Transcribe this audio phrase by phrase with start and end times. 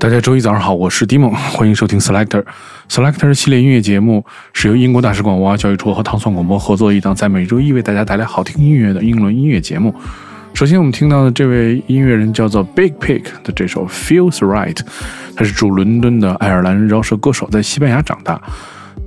[0.00, 2.42] 大家周一早上好，我是 d i m o 欢迎收听 Selector。
[2.88, 9.94] Selector 系列音乐节目是由英国大使馆文化教育处和糖蒜广播合作一档，在每周一为大家带来好听音乐的英伦音乐节目。
[10.54, 14.80] 首先，我们听到的这位音乐人叫做 Big Pig 的这首 Feels Right，
[15.36, 18.40] 他是住伦敦的爱尔兰饶舌歌手，在西班牙长大。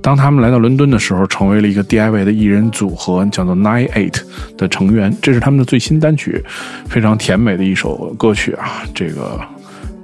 [0.00, 4.20] 当他们来到伦敦的时候，成为了一个 DIY 的艺人组合，叫做 Nine Eight
[4.56, 5.12] 的成员。
[5.20, 6.40] 这是他们的最新单曲，
[6.86, 8.84] 非常甜美的一首歌曲啊！
[8.94, 9.40] 这个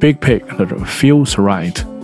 [0.00, 1.99] Biig Piig 的这 Feels Right。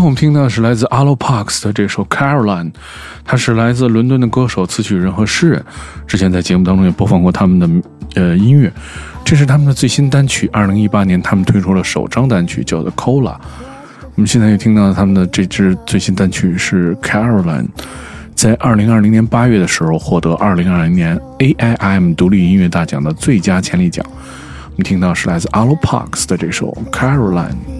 [0.00, 2.72] 我们听到是来自 Alo Parks 的这首 Caroline，
[3.24, 5.64] 他是来自伦敦的歌手、词曲人和诗人。
[6.06, 8.72] 之前在节目当中也播放过他们的呃音乐，
[9.24, 10.48] 这是他们的最新单曲。
[10.52, 13.36] 二零一八年他们推出了首张单曲，叫做 Cola。
[14.14, 17.66] 我们现在又听到他们的这支最新单曲是 Caroline，
[18.34, 24.04] 在二零二零年八月的时候获得二零二零年 AIM 独立音乐大奖的最佳潜力奖。
[24.08, 27.77] 我们听到是来自 Alo Parks 的这首 Caroline。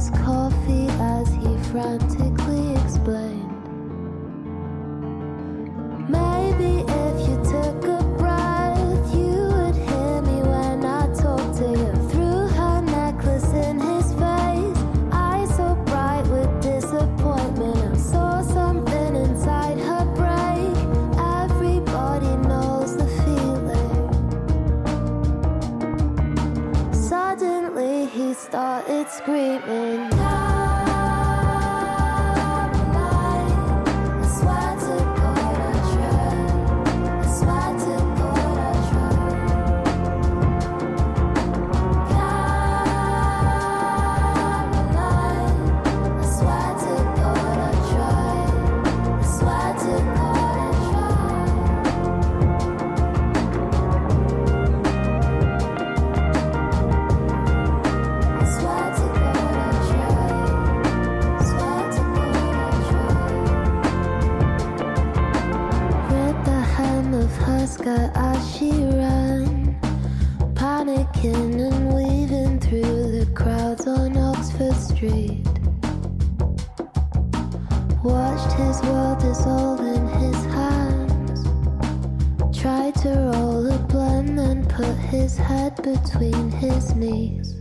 [0.00, 3.49] His coffee as he frantically explained.
[29.30, 30.09] Started
[86.60, 87.56] his knees.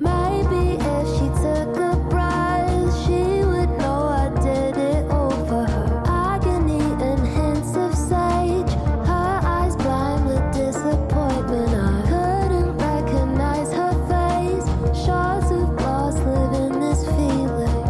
[0.00, 6.02] Maybe if she took a breath, she would know I did it all for her.
[6.04, 8.72] Agony and hints of sage,
[9.06, 11.70] her eyes blind with disappointment.
[11.74, 14.66] I couldn't recognize her face.
[15.06, 17.86] Shards of glass live in this feeling.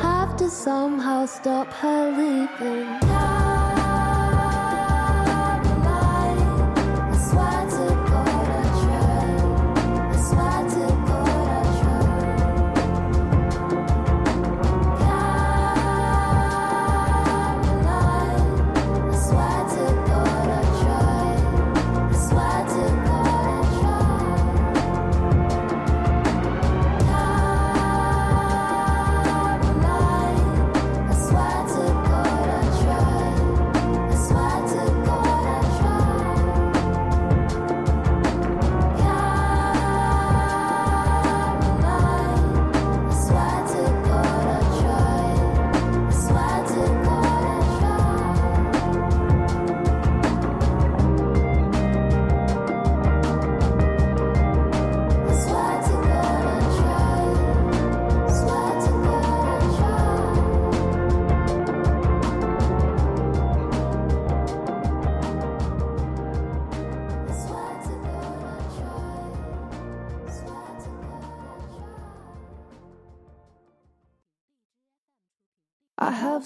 [0.00, 3.05] Have to somehow stop her leaving.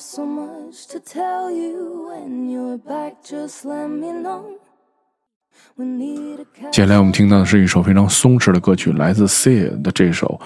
[0.01, 2.09] Have so much to tell you.
[2.11, 4.57] When you're back, just let me know.
[5.77, 10.41] We need a 接下来我们听到的是一首非常松弛的歌曲，来自 s e a 的这首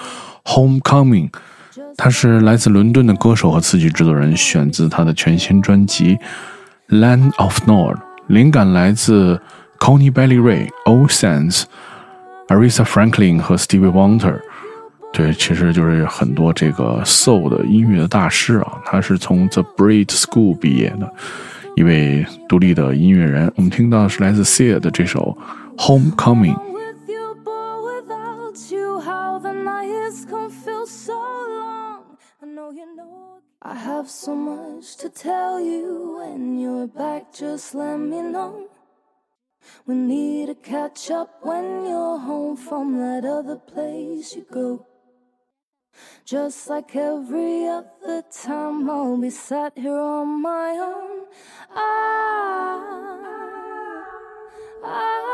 [0.53, 1.31] 《Homecoming》，
[1.97, 6.17] 它是来自伦敦的歌手和词曲制作人，选自他的全新专辑
[6.89, 7.95] 《Land of Nod》，
[8.27, 9.41] 灵感来自
[9.79, 11.65] Connie Bellyray、Old Sands、
[12.49, 14.41] Arisa Franklin 和 Stevie Wonder。
[15.17, 21.15] 对，其实就是很多这个 soul 的音乐的大师啊，他是从 The BRIT School 毕业的
[21.77, 23.51] 一位独立的音乐人。
[23.55, 25.39] 我们听到的是来自 Thea 的这首
[25.79, 26.57] 《Homecoming》。
[33.67, 38.69] I have so much to tell you when you're back, just let me know.
[39.87, 44.85] We need to catch up when you're home from that other place you go.
[46.25, 51.27] Just like every other time, I'll be sat here on my own.
[51.75, 51.81] I,
[54.85, 55.25] I,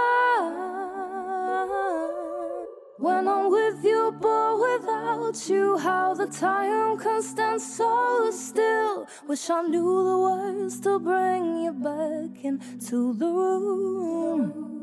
[2.99, 9.07] when I'm with you, but without you, how the time can stand so still.
[9.27, 14.80] Wish I knew the words to bring you back into the room.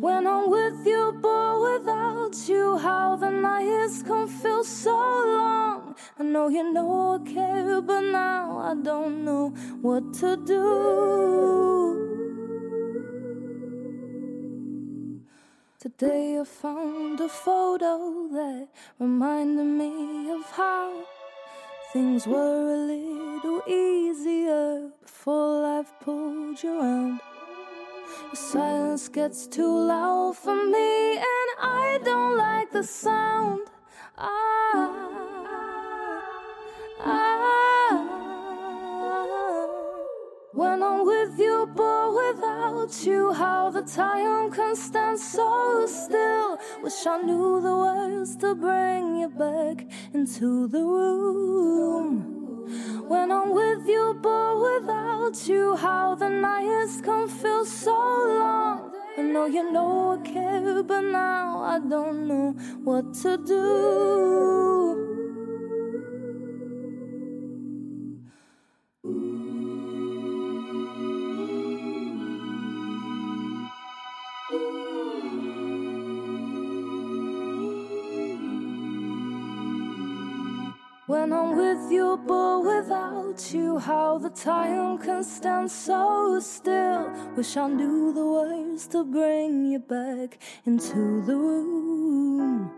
[0.00, 5.94] When I'm with you, but without you, how the nights can feel so long.
[6.18, 12.06] I know you know I care, but now I don't know what to do.
[15.78, 21.04] Today I found a photo that reminded me of how
[21.92, 27.20] things were a little easier before life pulled you around.
[28.24, 33.68] Your silence gets too loud for me, and I don't like the sound.
[34.18, 34.92] Ah,
[37.00, 37.56] ah.
[40.52, 46.58] When I'm with you, but without you, how the time can stand so still.
[46.82, 52.25] Wish I knew the words to bring you back into the room.
[53.08, 58.90] When I'm with you, but without you, how the nights can feel so long.
[59.16, 62.50] I know you know I care, but now I don't know
[62.82, 64.75] what to do.
[81.08, 87.12] When I'm with you, but without you, how the time can stand so still.
[87.36, 92.72] Wish I knew the words to bring you back into the room.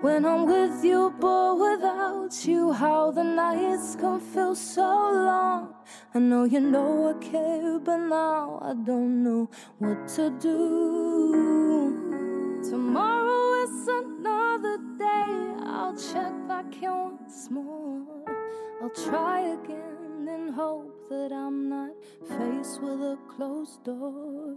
[0.00, 5.74] When I'm with you, but without you, how the nights can feel so long.
[6.14, 10.62] I know you know I care, but now I don't know what to do.
[12.64, 15.54] Tomorrow is another day.
[15.66, 16.41] I'll check
[16.80, 18.04] once more.
[18.80, 21.92] I'll try again and hope that I'm not
[22.26, 24.56] faced with a closed door.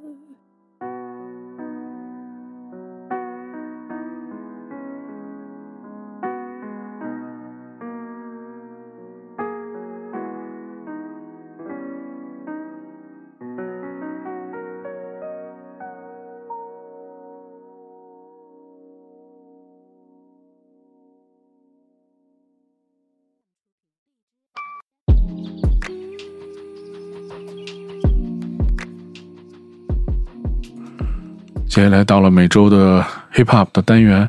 [31.75, 34.21] 接下来到了每周的 hip hop 的单元，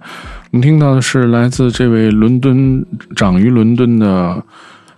[0.51, 2.85] 我们听到的是来自这位伦敦
[3.15, 4.43] 长于伦敦的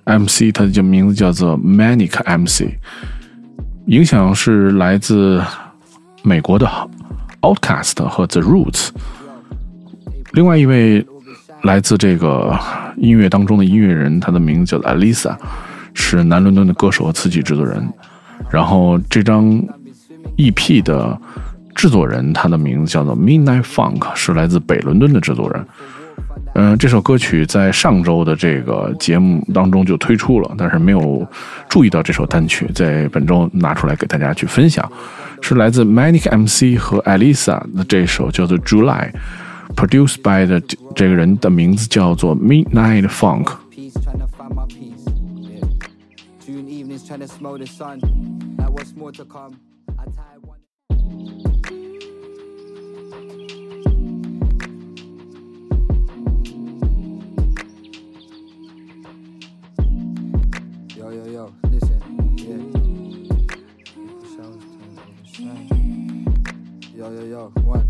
[0.06, 2.62] MC，他的名字叫做 Manic MC，
[3.88, 5.42] 影响是来自
[6.22, 6.66] 美国的
[7.42, 8.88] Outcast 和 The Roots。
[10.32, 11.06] 另外一位
[11.64, 12.58] 来自这个
[12.96, 15.36] 音乐当中的音乐人，他的名字叫做 Alisa，
[15.92, 17.86] 是南伦敦的歌手和词曲制作人。
[18.50, 19.62] 然后这张
[20.38, 21.20] EP 的
[21.78, 25.64] 制作人，他的名字叫做 Midnight Funk，是来自北伦敦的制作人。
[26.54, 31.24] 嗯、这首歌曲在上周的这个节目当中就推出了，但是没有
[31.68, 34.90] 注意到这首单曲，在本周拿出来给大家去分享，
[35.40, 39.12] 是来自 Manic MC 和 Alisa 的这首叫做 July。
[39.76, 40.60] Produced by 的
[40.96, 43.52] 这个人的名字叫做 Midnight Funk。
[43.70, 45.04] peace, trying to find my peace.
[45.36, 45.62] Yeah.
[46.44, 48.00] June evenings, trying to smell the sun.
[48.58, 49.54] What's more to come.
[49.96, 50.37] I tie.
[53.18, 53.24] Yo,
[61.10, 62.00] yo, yo, listen,
[62.36, 62.62] yeah.
[66.94, 67.88] Yo, yo, yo, one.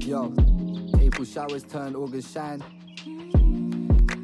[0.00, 0.32] Yo,
[1.00, 2.62] April showers turn August shine.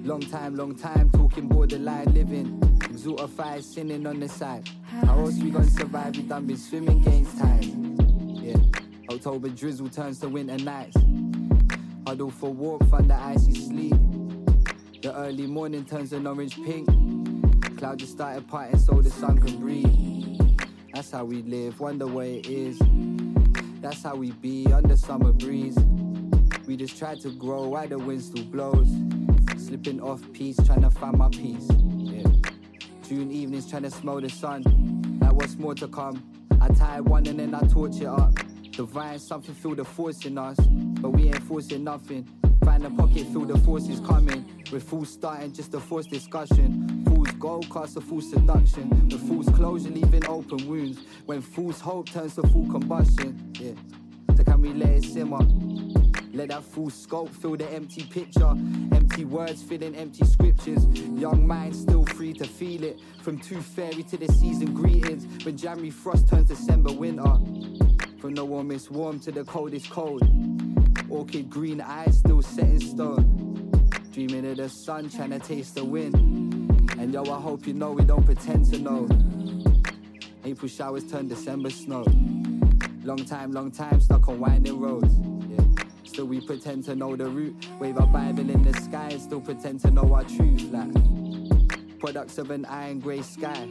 [0.04, 2.62] Long time, long time, talking borderline living.
[3.02, 4.68] Exotified, sinning on the side.
[4.87, 6.16] How else we gonna survive?
[6.16, 7.97] We done been swimming against time.
[8.40, 8.54] Yeah,
[9.11, 10.97] October drizzle turns to winter nights.
[12.06, 13.94] Huddle for warmth under icy sleet.
[15.02, 16.87] The early morning turns an orange pink.
[17.76, 20.61] Cloud just started parting so the sun can breathe.
[20.94, 22.80] That's how we live, wonder where it is.
[23.80, 25.76] That's how we be under summer breeze.
[26.68, 28.87] We just try to grow while the wind still blows.
[29.56, 31.68] Slipping off peace, trying to find my peace.
[33.21, 34.62] Evenings trying to smell the sun.
[35.21, 36.23] Like what's more to come?
[36.61, 38.33] I tie one and then I torch it up.
[38.71, 40.57] Divine something, feel the force in us.
[40.59, 42.26] But we ain't forcing nothing.
[42.64, 44.64] Find a pocket, feel the force is coming.
[44.73, 47.04] We're full starting just a force discussion.
[47.04, 48.88] Fools gold cast a full seduction.
[48.88, 51.00] When fools closure leaving open wounds.
[51.26, 53.52] When fools hope turns to full combustion.
[53.59, 53.73] Yeah.
[54.37, 56.01] So can we let it simmer?
[56.34, 58.48] Let that full scope fill the empty picture.
[58.48, 60.86] Empty words filling empty scriptures.
[60.86, 63.00] Young minds still free to feel it.
[63.20, 65.26] From tooth fairy to the season greetings.
[65.44, 67.36] When January frost turns December winter.
[68.18, 70.22] From the warmest warm to the coldest cold.
[71.10, 73.70] Orchid green eyes still set in stone.
[74.10, 76.14] Dreaming of the sun, trying to taste the wind.
[76.98, 79.06] And yo, I hope you know we don't pretend to know.
[80.46, 82.04] April showers turn December snow.
[83.04, 85.31] Long time, long time stuck on winding roads.
[86.12, 87.57] Still we pretend to know the route.
[87.81, 90.61] Wave our Bible in the sky and still pretend to know our truth.
[90.71, 90.92] Like
[91.99, 93.66] products of an iron grey sky.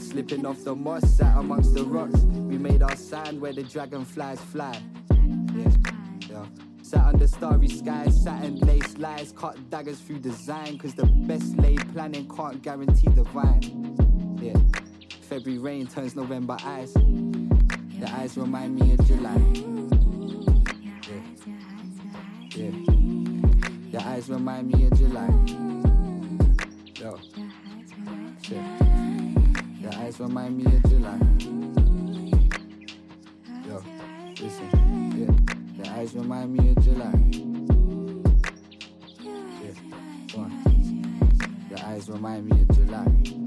[0.00, 2.18] Slipping off the moss, sat amongst the rocks.
[2.22, 4.82] We made our sand where the dragonflies fly.
[5.54, 5.70] Yeah,
[6.28, 6.46] yeah.
[6.82, 10.76] Sat under starry skies, satin lace lies, cut daggers through design.
[10.76, 14.40] Cause the best laid planning can't guarantee the vine.
[14.42, 14.58] Yeah,
[15.20, 16.94] February rain turns November ice.
[16.94, 19.77] The eyes remind me of July.
[24.18, 25.28] Eyes remind me of July.
[26.96, 27.20] Yo,
[28.50, 28.78] yeah.
[29.80, 31.18] The eyes remind me of July.
[33.64, 33.80] Yo,
[34.42, 34.68] listen,
[35.14, 35.32] yeah.
[35.80, 37.14] The eyes remind me of July.
[39.62, 40.48] Yeah.
[41.70, 43.37] The eyes remind me of July.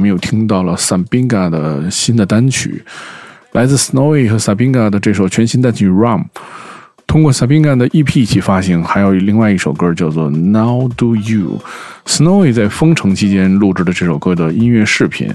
[0.00, 2.82] 我们又听到了 Sabina 的新的单曲，
[3.52, 6.22] 来自 Snowy 和 Sabina 的这首全新单曲《Rum》，
[7.06, 8.82] 通过 Sabina 的 EP 一起发行。
[8.82, 11.60] 还有另外一首歌叫做《Now Do You》
[12.06, 15.30] ，Snowy 在封城期间录制的这首歌的音乐视频，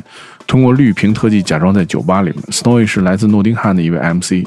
[0.48, 2.42] 通过绿屏特技假装在酒吧里面。
[2.50, 4.44] Snowy 是来自诺丁汉的一位 MC，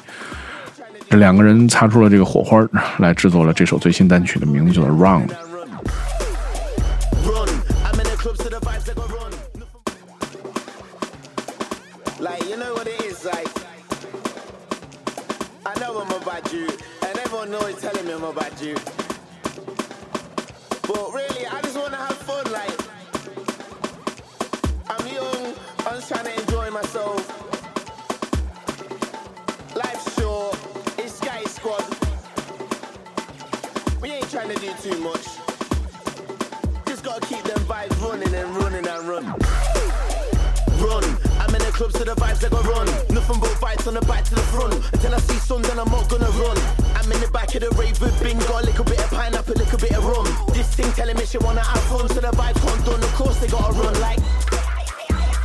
[1.08, 2.66] 这两个人擦出了这个火花，
[2.98, 5.22] 来制作了这首最新单曲的名字叫做《Rum》。
[15.98, 18.80] I know I'm a bad dude, and everyone always telling me I'm a bad dude.
[20.82, 22.44] But really, I just wanna have fun.
[22.52, 22.70] Like,
[24.88, 25.54] I'm young,
[25.86, 27.18] I'm just trying to enjoy myself.
[29.74, 30.56] Life's short,
[30.98, 31.84] it's Sky Squad.
[34.00, 35.26] We ain't trying to do too much.
[36.86, 39.24] Just gotta keep them vibes running and running and run.
[40.80, 41.27] Run.
[41.78, 42.90] I'm in the vibes they go run.
[43.14, 44.74] Nothing but vibes on the back to the front.
[44.92, 46.58] Until I see sun, then I'm not gonna run.
[46.98, 49.62] I'm in the back of the rave with bingo, a little bit of pineapple, a
[49.62, 50.26] little bit of rum.
[50.50, 52.98] This thing telling me she wanna have fun, so the vibes can't done.
[52.98, 54.18] Of course they gotta run like.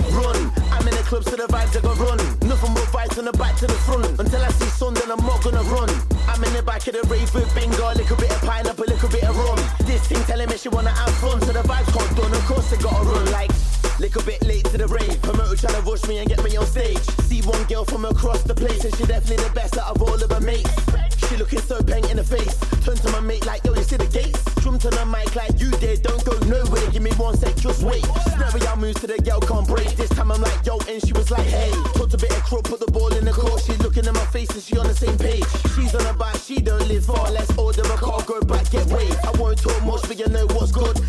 [0.10, 0.38] Run.
[0.74, 2.18] I'm in the club, so the vibes they go run.
[2.50, 4.10] Nothing but vibes on the back to the front.
[4.18, 5.90] Until I see sun, then I'm not gonna run.
[6.26, 8.90] I'm in the back of the rave with bingo, a little bit of pineapple, a
[8.90, 9.62] little bit of rum.
[9.86, 12.34] This thing telling me she wanna have fun, so the vibes can't done.
[12.34, 13.54] Of course they gotta run like.
[14.00, 15.22] Little bit late to the rave.
[15.22, 17.00] Promoter trying to rush me and get me on stage.
[17.30, 20.22] See one girl from across the place, and she definitely the best out of all
[20.22, 20.70] of her mates.
[21.30, 22.58] She looking so bang in the face.
[22.84, 24.44] Turn to my mate like, yo, you see the gates?
[24.62, 26.90] Drum to the mic like, you did, don't go nowhere.
[26.92, 28.04] Give me one sec, just wait.
[28.34, 29.96] Snurry, I moves to the girl, can't break.
[29.96, 31.72] This time I'm like, yo, and she was like, hey.
[31.96, 33.62] Talked a bit of crook, put the ball in the court.
[33.62, 35.46] She looking in my face and she on the same page.
[35.76, 37.32] She's on a bike, she don't live far.
[37.32, 39.18] Let's order a car, go back, get waved.
[39.24, 41.00] I won't talk much, but you know what's good.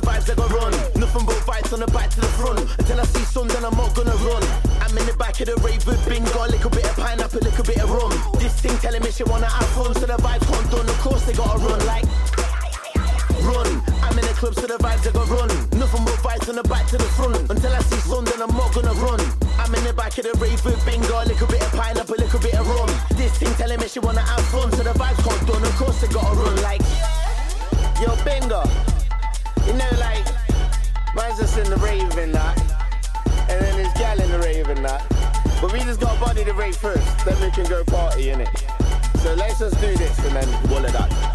[0.00, 0.72] The vibes they go run.
[1.00, 2.60] Nothing but vibes on the back to the front.
[2.78, 4.44] Until I see sun, then I'm not gonna run.
[4.84, 7.44] I'm in the back of the rave with bingo, a little bit of pineapple, a
[7.48, 8.12] little bit of rum.
[8.36, 10.88] This thing telling me she wanna have fun, so the vibes can't done.
[10.88, 12.04] Of course they gotta run like.
[13.46, 13.68] Run,
[14.04, 15.48] I'm in the club, so the vibes they go run.
[15.80, 17.36] Nothing but vibes on the back to the front.
[17.48, 19.20] Until I see sun, then I'm not gonna run.
[19.56, 22.20] I'm in the back of the rave with bingo, a little bit of pineapple, a
[22.20, 22.90] little bit of rum.
[23.16, 25.64] This thing telling me she wanna have fun, so the vibes can't done.
[25.64, 26.85] Of course they gotta run like.
[37.56, 38.54] Can go party, innit?
[39.22, 41.25] So let's just do this and then wall it up.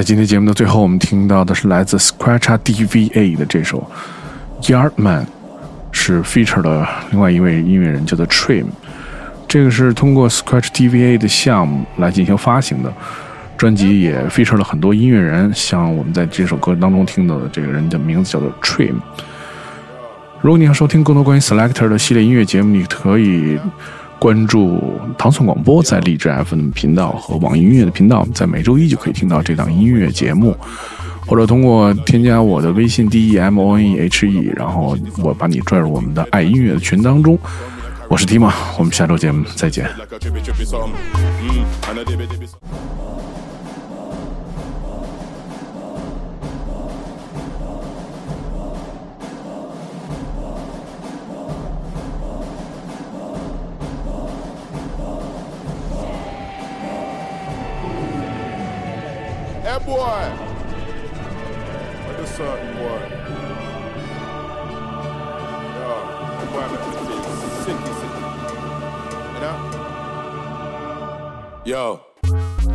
[0.00, 3.86] 在今天节目的最后，我们听到的是来自 Scratch DVA 的这首
[4.66, 5.24] 《Yardman》，
[5.92, 8.64] 是 feature 的另外一位音乐人叫做 Trim。
[9.46, 12.90] 这个是通过 Scratch DVA 的项目来进行发行的。
[13.58, 18.94] 专辑也 feature 了很多音乐人，像我们在这首歌当中听到的这个人的名字叫做 Trim。
[20.40, 23.60] 如果你想收听更多关于 Selector 的系列音乐节目，你可以
[24.20, 24.78] 关注
[25.16, 30.54] 糖蒜广播在荔枝 FM 频道和网易音乐的频道，在每周一就可以听到这档音乐节目，
[31.26, 37.38] 或者通过添加我的微信 D E M O N E H E，然后我把你拽入我们的爱音乐的群当中。
[38.08, 39.88] 我是 Tim，我们下周节目再见。
[59.90, 61.10] A a dibby dibby.
[61.16, 63.00] Hey boy, boy?
[65.76, 65.88] Yo,
[66.40, 66.86] the boy make
[67.64, 68.22] sicky, sicky.
[69.34, 69.56] You know?
[71.64, 71.82] Yo,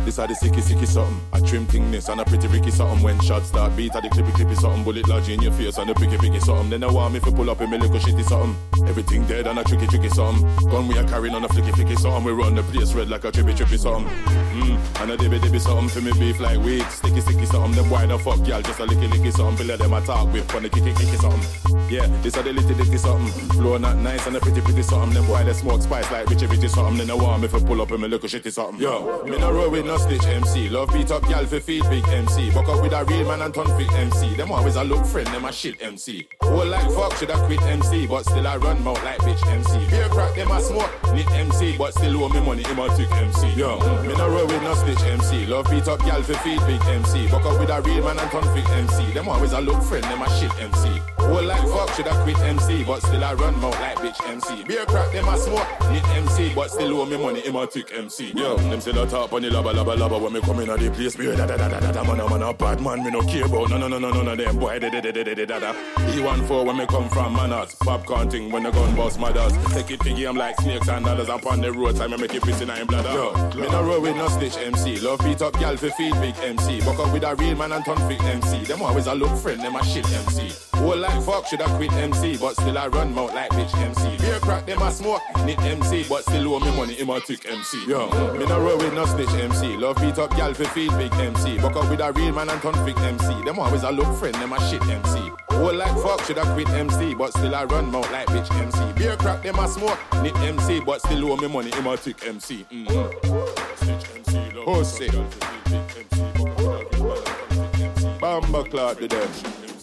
[0.04, 1.20] this are the sicky sicky something.
[1.32, 3.02] I trim thing this and a pretty ricky something.
[3.02, 4.84] When shots start beat at the clippy clippy something.
[4.84, 6.70] Bullet lodge in your face and the picky picky something.
[6.70, 8.56] Then I want me to pull up in me little shitty something.
[8.86, 10.46] Everything dead and a tricky tricky something.
[10.70, 12.24] Gun we are carrying on a flicky flicky something.
[12.24, 14.12] We run the place red like a trippy trippy something.
[14.60, 16.86] Mm, and a dibby dibby something for me beef like weed.
[17.16, 17.72] Sticky sticky something.
[17.72, 19.56] Them why the fuck y'all just a licky licky something.
[19.56, 21.40] Below them I talk with the kicky kicky something.
[21.88, 23.32] Yeah, this are the litty litty something.
[23.56, 25.14] Flow not nice and a pretty pretty something.
[25.14, 26.98] Them why they smoke spice like richy richy something.
[26.98, 28.80] Then I want me to pull up in me little shitty something.
[28.80, 30.68] Yo, me no roll with no stitch MC.
[30.68, 32.50] Love beat up y'all for feed big MC.
[32.50, 34.34] Buck up with a real man and turn fit MC.
[34.34, 36.28] Them always a look friend, them a shit MC.
[36.42, 39.90] Whole like fuck should I quit MC, but still I run mouth like bitch MC.
[39.90, 43.10] Beer crack them a smoke, need MC, but still owe me money, him a tick
[43.12, 43.48] MC.
[43.56, 45.46] Yo, me no roll with no stitch MC.
[45.46, 47.05] Love beat up y'all for feed big MC.
[47.30, 49.12] Buck up with a real man and fit MC.
[49.12, 51.15] Them always a look friend, them a shit MC.
[51.26, 54.64] Whole like fuck, should I quit MC, but still I run mouth like bitch MC.
[54.64, 57.92] Beer crack, them I smoke, need MC, but still owe me money, him a tick
[57.92, 58.32] MC.
[58.32, 60.78] Yo, them still a top on the lava lava lava when me come in at
[60.78, 61.16] the place.
[61.16, 63.46] Beer da da da da da da man, I'm a bad man, me no care
[63.46, 65.72] about no no no no no them boy da da da da da da da.
[65.72, 69.52] E14 when me come from manners, pop counting when the gun bust mothers.
[69.72, 72.42] Take it to game like snakes and others upon the road, time I make it
[72.42, 73.12] piss in I'm bladder.
[73.12, 76.36] Yo, me no roll with no stitch MC, love beat up gal for feed big
[76.38, 78.64] MC, buck up with a real man and turn fit MC.
[78.64, 80.75] Them always a look friend, them a shit MC.
[80.76, 84.16] Whole like fuck should I quit MC, but still I run mouth like bitch MC.
[84.18, 87.46] Beer crack them I smoke, need MC, but still owe me money, him a tick
[87.46, 87.86] MC.
[87.86, 91.12] Yo, me no roll with no snitch MC, love beat up y'all for feed big
[91.14, 91.58] MC.
[91.58, 93.42] Buck up with a real man and fit MC.
[93.44, 95.32] Them always a look friend, them a shit MC.
[95.50, 98.92] Whole like fuck should I quit MC, but still I run mouth like bitch MC.
[98.98, 102.26] Beer crack them I smoke, need MC, but still owe me money, him a tick
[102.26, 102.66] MC.
[102.70, 103.76] Mm-hmm.
[103.76, 105.06] Snitch MC, love Pussy.
[105.06, 106.44] y'all for feed big MC.
[106.44, 108.18] Buck up with a real man and turn fit MC.
[108.20, 109.75] Bamba clock to them.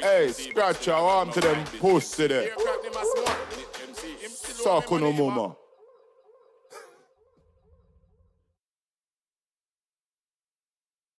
[0.00, 2.50] Hey, scratch your arm to them pussy there.
[4.28, 5.56] Suck on no mama.